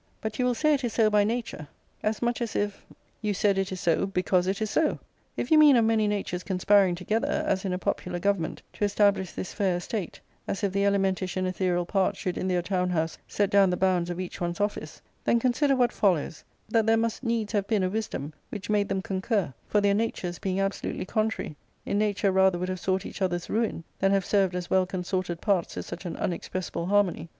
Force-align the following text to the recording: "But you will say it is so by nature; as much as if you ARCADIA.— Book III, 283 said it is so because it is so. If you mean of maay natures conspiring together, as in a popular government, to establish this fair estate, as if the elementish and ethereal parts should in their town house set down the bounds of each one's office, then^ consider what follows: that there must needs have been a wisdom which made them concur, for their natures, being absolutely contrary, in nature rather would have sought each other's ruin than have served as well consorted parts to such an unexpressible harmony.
"But 0.23 0.39
you 0.39 0.45
will 0.45 0.55
say 0.55 0.73
it 0.73 0.83
is 0.83 0.93
so 0.93 1.11
by 1.11 1.23
nature; 1.23 1.67
as 2.01 2.23
much 2.23 2.41
as 2.41 2.55
if 2.55 2.83
you 3.21 3.33
ARCADIA.— 3.33 3.35
Book 3.35 3.35
III, 3.35 3.35
283 3.35 3.37
said 3.39 3.57
it 3.59 3.71
is 3.71 3.79
so 4.01 4.05
because 4.07 4.47
it 4.47 4.59
is 4.59 4.69
so. 4.71 4.99
If 5.37 5.51
you 5.51 5.59
mean 5.59 5.75
of 5.75 5.85
maay 5.85 6.07
natures 6.09 6.41
conspiring 6.41 6.95
together, 6.95 7.43
as 7.45 7.65
in 7.65 7.71
a 7.71 7.77
popular 7.77 8.17
government, 8.17 8.63
to 8.73 8.83
establish 8.83 9.31
this 9.33 9.53
fair 9.53 9.77
estate, 9.77 10.19
as 10.47 10.63
if 10.63 10.73
the 10.73 10.85
elementish 10.85 11.37
and 11.37 11.45
ethereal 11.45 11.85
parts 11.85 12.17
should 12.17 12.35
in 12.35 12.47
their 12.47 12.63
town 12.63 12.89
house 12.89 13.19
set 13.27 13.51
down 13.51 13.69
the 13.69 13.77
bounds 13.77 14.09
of 14.09 14.19
each 14.19 14.41
one's 14.41 14.59
office, 14.59 15.03
then^ 15.23 15.39
consider 15.39 15.75
what 15.75 15.91
follows: 15.93 16.43
that 16.67 16.87
there 16.87 16.97
must 16.97 17.23
needs 17.23 17.53
have 17.53 17.67
been 17.67 17.83
a 17.83 17.87
wisdom 17.91 18.33
which 18.49 18.71
made 18.71 18.89
them 18.89 19.03
concur, 19.03 19.53
for 19.67 19.81
their 19.81 19.93
natures, 19.93 20.39
being 20.39 20.59
absolutely 20.59 21.05
contrary, 21.05 21.55
in 21.85 21.99
nature 21.99 22.31
rather 22.31 22.57
would 22.57 22.69
have 22.69 22.79
sought 22.79 23.05
each 23.05 23.21
other's 23.21 23.51
ruin 23.51 23.83
than 23.99 24.11
have 24.13 24.25
served 24.25 24.55
as 24.55 24.67
well 24.67 24.87
consorted 24.87 25.39
parts 25.41 25.75
to 25.75 25.83
such 25.83 26.05
an 26.07 26.15
unexpressible 26.17 26.87
harmony. 26.87 27.29